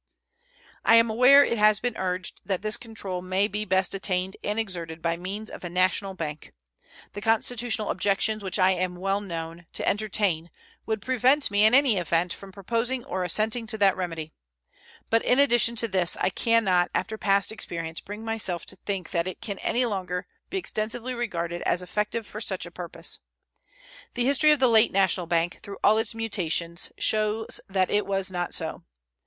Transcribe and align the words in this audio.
I 0.83 0.95
am 0.95 1.11
aware 1.11 1.43
it 1.43 1.59
has 1.59 1.79
been 1.79 1.95
urged 1.95 2.41
that 2.47 2.63
this 2.63 2.75
control 2.75 3.21
may 3.21 3.47
be 3.47 3.65
best 3.65 3.93
attained 3.93 4.35
and 4.43 4.57
exerted 4.57 4.99
by 4.99 5.15
means 5.15 5.47
of 5.47 5.63
a 5.63 5.69
national 5.69 6.15
bank. 6.15 6.53
The 7.13 7.21
constitutional 7.21 7.91
objections 7.91 8.43
which 8.43 8.57
I 8.57 8.71
am 8.71 8.95
well 8.95 9.21
known 9.21 9.67
to 9.73 9.87
entertain 9.87 10.49
would 10.87 11.03
prevent 11.03 11.51
me 11.51 11.65
in 11.65 11.75
any 11.75 11.97
event 11.97 12.33
from 12.33 12.51
proposing 12.51 13.05
or 13.05 13.23
assenting 13.23 13.67
to 13.67 13.77
that 13.77 13.95
remedy; 13.95 14.33
but 15.11 15.23
in 15.23 15.37
addition 15.37 15.75
to 15.75 15.87
this, 15.87 16.17
I 16.17 16.31
can 16.31 16.63
not 16.63 16.89
after 16.95 17.15
past 17.15 17.51
experience 17.51 18.01
bring 18.01 18.25
myself 18.25 18.65
to 18.65 18.77
think 18.77 19.11
that 19.11 19.27
it 19.27 19.39
can 19.39 19.59
any 19.59 19.85
longer 19.85 20.25
be 20.49 20.57
extensively 20.57 21.13
regarded 21.13 21.61
as 21.61 21.83
effective 21.83 22.25
for 22.25 22.41
such 22.41 22.65
a 22.65 22.71
purpose. 22.71 23.19
The 24.15 24.25
history 24.25 24.49
of 24.49 24.59
the 24.59 24.67
late 24.67 24.91
national 24.91 25.27
bank, 25.27 25.59
through 25.61 25.77
all 25.83 25.99
its 25.99 26.15
mutations, 26.15 26.91
shows 26.97 27.61
that 27.69 27.91
it 27.91 28.07
was 28.07 28.31
not 28.31 28.55
so. 28.55 28.81